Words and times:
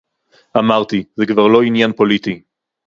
אמרתי: 0.57 1.03
זה 1.15 1.25
כבר 1.25 1.47
לא 1.47 1.61
עניין 1.61 1.93
פוליטי 1.93 2.43